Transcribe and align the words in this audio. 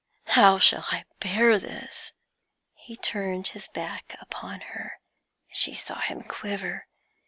How 0.29 0.57
shall 0.57 0.83
I 0.89 1.05
bear 1.19 1.59
this?' 1.59 2.11
He 2.73 2.95
turned 2.95 3.49
his 3.49 3.67
back 3.67 4.15
upon 4.19 4.61
her; 4.73 4.93
she 5.53 5.75
saw 5.75 5.99
him 5.99 6.23
quiver. 6.23 6.87